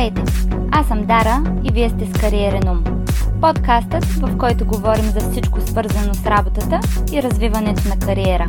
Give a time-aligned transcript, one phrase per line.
[0.00, 0.32] Здравейте!
[0.72, 2.84] Аз съм Дара и вие сте с Кариерен ум.
[3.40, 6.80] Подкастът, в който говорим за всичко свързано с работата
[7.12, 8.46] и развиването на кариера.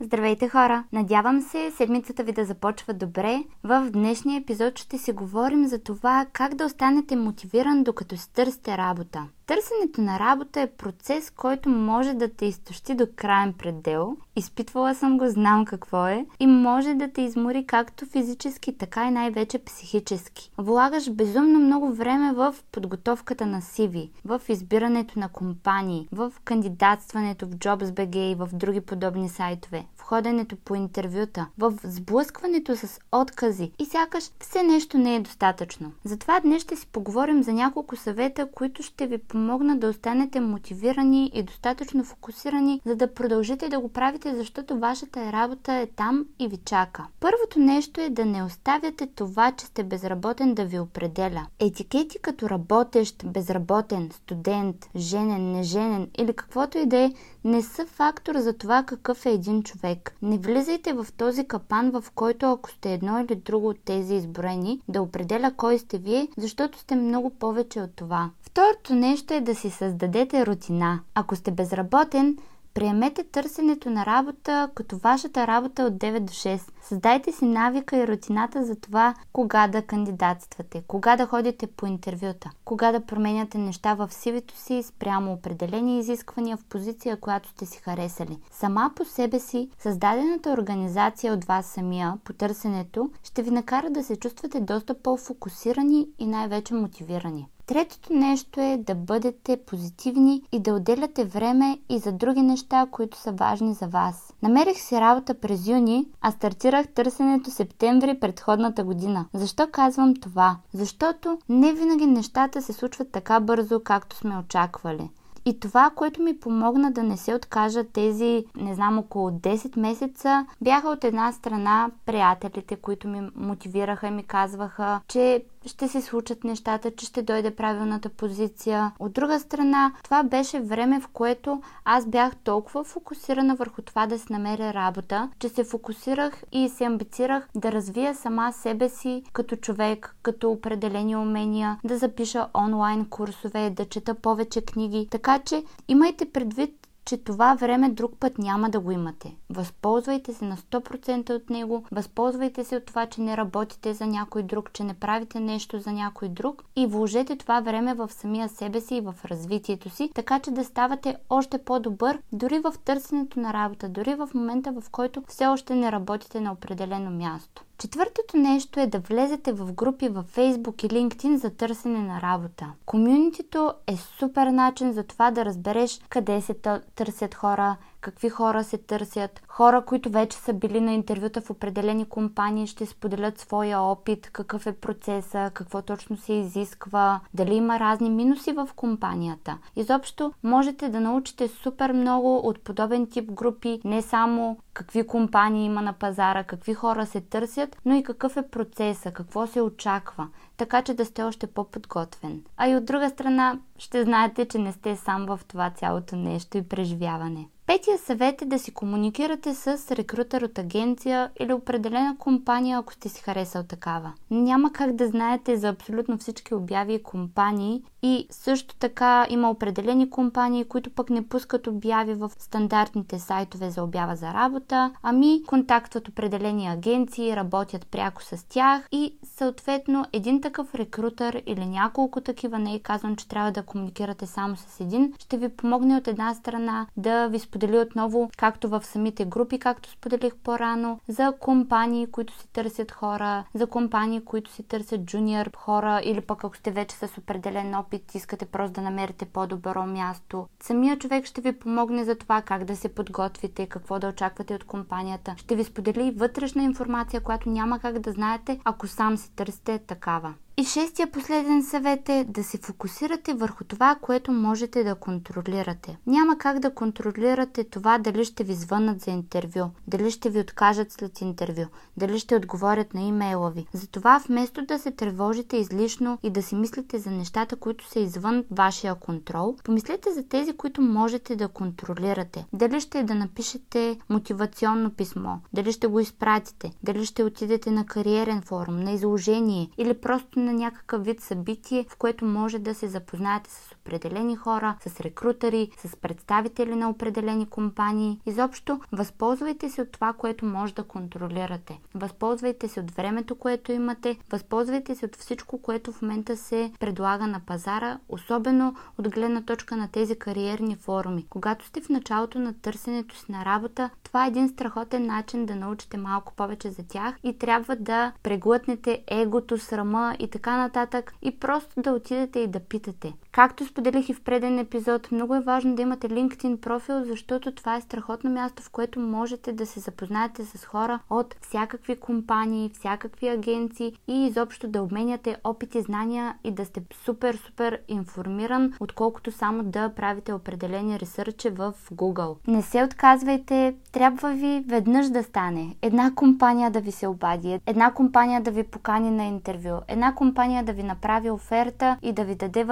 [0.00, 0.84] Здравейте хора!
[0.92, 3.44] Надявам се седмицата ви да започва добре.
[3.64, 8.78] В днешния епизод ще си говорим за това как да останете мотивиран докато си търсите
[8.78, 9.26] работа.
[9.46, 14.16] Търсенето на работа е процес, който може да те изтощи до крайен предел.
[14.36, 16.26] Изпитвала съм го, знам какво е.
[16.40, 20.50] И може да те измори както физически, така и най-вече психически.
[20.58, 27.50] Влагаш безумно много време в подготовката на CV, в избирането на компании, в кандидатстването в
[27.50, 33.84] JobsBG и в други подобни сайтове, в ходенето по интервюта, в сблъскването с откази и
[33.84, 35.92] сякаш все нещо не е достатъчно.
[36.04, 41.30] Затова днес ще си поговорим за няколко съвета, които ще ви помогнат да останете мотивирани
[41.34, 46.48] и достатъчно фокусирани, за да продължите да го правите, защото вашата работа е там и
[46.48, 47.06] ви чака.
[47.20, 51.46] Първото нещо е да не оставяте това, че сте безработен да ви определя.
[51.60, 57.12] Етикети като работещ, безработен, студент, женен, неженен или каквото и да е,
[57.44, 60.16] не са фактор за това какъв е един човек.
[60.22, 64.80] Не влизайте в този капан, в който ако сте едно или друго от тези изброени,
[64.88, 68.30] да определя кой сте вие, защото сте много повече от това.
[68.42, 71.00] Второто нещо е да си създадете рутина.
[71.14, 72.36] Ако сте безработен,
[72.74, 76.60] Приемете търсенето на работа като вашата работа от 9 до 6.
[76.82, 82.50] Създайте си навика и рутината за това кога да кандидатствате, кога да ходите по интервюта,
[82.64, 87.78] кога да променяте неща в сивито си спрямо определени изисквания в позиция, която сте си
[87.78, 88.38] харесали.
[88.50, 94.04] Сама по себе си, създадената организация от вас самия по търсенето ще ви накара да
[94.04, 97.48] се чувствате доста по-фокусирани и най-вече мотивирани.
[97.66, 103.18] Третото нещо е да бъдете позитивни и да отделяте време и за други неща, които
[103.18, 104.32] са важни за вас.
[104.42, 109.26] Намерих си работа през юни, а стартирах търсенето септември предходната година.
[109.34, 110.56] Защо казвам това?
[110.72, 115.10] Защото не винаги нещата се случват така бързо, както сме очаквали.
[115.46, 120.46] И това, което ми помогна да не се откажа тези, не знам, около 10 месеца,
[120.60, 126.44] бяха от една страна приятелите, които ми мотивираха и ми казваха, че ще се случат
[126.44, 128.92] нещата, че ще дойде правилната позиция.
[128.98, 134.18] От друга страна, това беше време, в което аз бях толкова фокусирана върху това да
[134.18, 139.56] се намеря работа, че се фокусирах и се амбицирах да развия сама себе си като
[139.56, 145.08] човек, като определени умения, да запиша онлайн курсове, да чета повече книги.
[145.10, 149.36] Така че имайте предвид че това време друг път няма да го имате.
[149.50, 154.42] Възползвайте се на 100% от него, възползвайте се от това, че не работите за някой
[154.42, 158.80] друг, че не правите нещо за някой друг и вложете това време в самия себе
[158.80, 163.52] си и в развитието си, така че да ставате още по-добър, дори в търсенето на
[163.52, 167.64] работа, дори в момента, в който все още не работите на определено място.
[167.78, 172.72] Четвъртото нещо е да влезете в групи във Facebook и LinkedIn за търсене на работа.
[172.86, 176.54] Комюнитито е супер начин за това да разбереш къде се
[176.94, 179.42] търсят хора, какви хора се търсят.
[179.48, 184.66] Хора, които вече са били на интервюта в определени компании, ще споделят своя опит, какъв
[184.66, 189.58] е процеса, какво точно се изисква, дали има разни минуси в компанията.
[189.76, 195.82] Изобщо можете да научите супер много от подобен тип групи, не само какви компании има
[195.82, 200.82] на пазара, какви хора се търсят, но и какъв е процеса, какво се очаква така
[200.82, 202.42] че да сте още по-подготвен.
[202.56, 206.58] А и от друга страна, ще знаете, че не сте сам в това цялото нещо
[206.58, 207.48] и преживяване.
[207.66, 213.08] Петия съвет е да си комуникирате с рекрутер от агенция или определена компания, ако сте
[213.08, 214.12] си харесал такава.
[214.30, 220.10] Няма как да знаете за абсолютно всички обяви и компании и също така има определени
[220.10, 226.08] компании, които пък не пускат обяви в стандартните сайтове за обява за работа, ами контактват
[226.08, 232.74] определени агенции, работят пряко с тях и съответно един такъв рекрутер или няколко такива, не
[232.74, 236.86] е казвам, че трябва да комуникирате само с един, ще ви помогне от една страна
[236.96, 242.48] да ви сподели отново, както в самите групи, както споделих по-рано, за компании, които си
[242.52, 247.18] търсят хора, за компании, които си търсят джуниор хора или пък ако сте вече с
[247.18, 250.48] определен опит, искате просто да намерите по-добро място.
[250.62, 254.64] Самия човек ще ви помогне за това как да се подготвите, какво да очаквате от
[254.64, 255.34] компанията.
[255.36, 260.34] Ще ви сподели вътрешна информация, която няма как да знаете, ако сам си търсите такава.
[260.56, 265.96] И шестия последен съвет е да се фокусирате върху това, което можете да контролирате.
[266.06, 270.92] Няма как да контролирате това дали ще ви звънат за интервю, дали ще ви откажат
[270.92, 271.62] след интервю,
[271.96, 273.66] дали ще отговорят на имейла ви.
[273.72, 278.44] Затова вместо да се тревожите излишно и да си мислите за нещата, които са извън
[278.50, 282.46] вашия контрол, помислете за тези, които можете да контролирате.
[282.52, 288.42] Дали ще да напишете мотивационно писмо, дали ще го изпратите, дали ще отидете на кариерен
[288.42, 293.50] форум, на изложение или просто на някакъв вид събитие, в което може да се запознаете
[293.50, 298.20] с определени хора, с рекрутери, с представители на определени компании.
[298.26, 301.80] Изобщо, възползвайте се от това, което може да контролирате.
[301.94, 307.26] Възползвайте се от времето, което имате, възползвайте се от всичко, което в момента се предлага
[307.26, 311.26] на пазара, особено от гледна точка на тези кариерни форуми.
[311.30, 315.54] Когато сте в началото на търсенето си на работа, това е един страхотен начин да
[315.56, 321.38] научите малко повече за тях и трябва да преглътнете егото, срама и така нататък и
[321.38, 323.12] просто да отидете и да питате.
[323.34, 327.76] Както споделих и в преден епизод, много е важно да имате LinkedIn профил, защото това
[327.76, 333.28] е страхотно място, в което можете да се запознаете с хора от всякакви компании, всякакви
[333.28, 339.62] агенции и изобщо да обменяте опити, знания и да сте супер, супер информиран, отколкото само
[339.62, 342.36] да правите определени ресърчи в Google.
[342.46, 345.76] Не се отказвайте, трябва ви веднъж да стане.
[345.82, 350.64] Една компания да ви се обади, една компания да ви покани на интервю, една компания
[350.64, 352.64] да ви направи оферта и да ви даде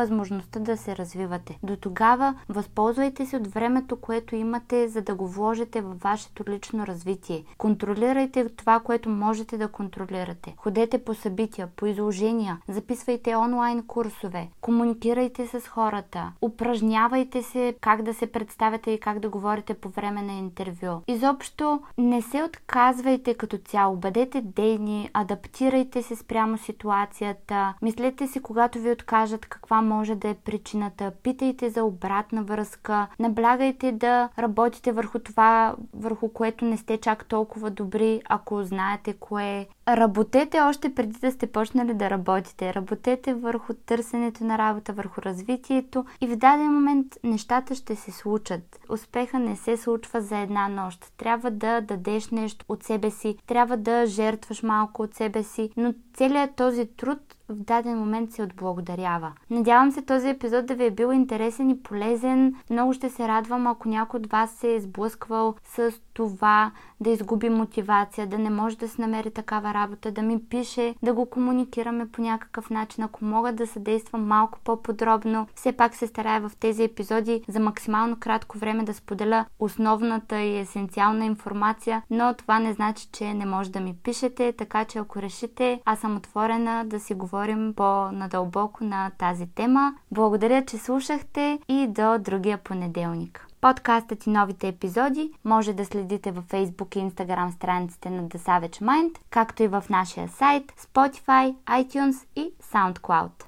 [0.53, 1.59] възможността да се развивате.
[1.63, 6.87] До тогава възползвайте се от времето, което имате, за да го вложите във вашето лично
[6.87, 7.45] развитие.
[7.59, 10.55] Контролирайте това, което можете да контролирате.
[10.57, 18.15] Ходете по събития, по изложения, записвайте онлайн курсове, комуникирайте с хората, упражнявайте се как да
[18.15, 21.03] се представяте и как да говорите по време на интервю.
[21.09, 28.79] Изобщо не се отказвайте като цяло, бъдете дейни, адаптирайте се спрямо ситуацията, мислете си когато
[28.79, 35.19] ви откажат каква може да е причината, питайте за обратна връзка, наблягайте да работите върху
[35.19, 39.67] това, върху което не сте чак толкова добри, ако знаете кое.
[39.89, 42.75] Работете още преди да сте почнали да работите.
[42.75, 48.81] Работете върху търсенето на работа, върху развитието и в даден момент нещата ще се случат.
[48.89, 51.13] Успеха не се случва за една нощ.
[51.17, 55.95] Трябва да дадеш нещо от себе си, трябва да жертваш малко от себе си, но
[56.15, 57.19] целият този труд
[57.53, 59.33] в даден момент се отблагодарява.
[59.51, 62.55] Надявам се този епизод да ви е бил интересен и полезен.
[62.71, 66.73] Много ще се радвам, ако някой от вас се е сблъсквал с това
[67.03, 71.15] да изгуби мотивация, да не може да се намери такава работа, да ми пише, да
[71.15, 73.05] го комуникираме по някакъв начин.
[73.05, 78.17] Ако мога да съдействам малко по-подробно, все пак се старая в тези епизоди за максимално
[78.21, 83.71] кратко време да споделя основната и есенциална информация, но това не значи, че не може
[83.71, 89.11] да ми пишете, така че ако решите, аз съм отворена да си говорим по-надълбоко на
[89.19, 89.95] тази тема.
[90.11, 93.47] Благодаря, че слушахте и до другия понеделник.
[93.63, 98.83] Подкастът и новите епизоди може да следите във Facebook и Instagram страниците на The Savage
[98.83, 103.33] Mind, както и в нашия сайт, Spotify, iTunes и SoundCloud.